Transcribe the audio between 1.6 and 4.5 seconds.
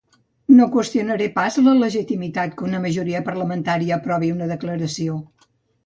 la legitimitat que una majoria parlamentària aprovi